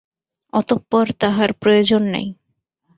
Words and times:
অতঃপর 0.53 1.05
তাহার 1.21 1.49
প্রয়ােজন 1.53 2.03
নাই। 2.13 2.27